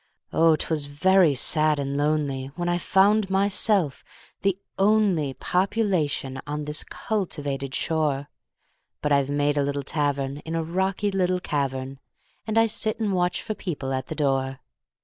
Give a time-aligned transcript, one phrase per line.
[0.33, 0.55] Oh!
[0.55, 4.03] 'twas very sad and lonelyWhen I found myself
[4.41, 8.27] the onlyPopulation on this cultivated shore;
[9.03, 11.99] But I've made a little tavernIn a rocky little cavern,
[12.47, 14.61] And I sit and watch for people at the door.